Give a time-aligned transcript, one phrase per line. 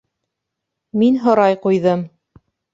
[1.03, 2.05] Мин һорай ҡуйҙым: